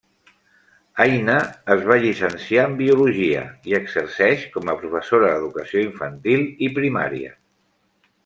[1.03, 1.33] Aina
[1.75, 7.37] es va llicenciar en Biologia i exerceix com a professora d'educació infantil i primària.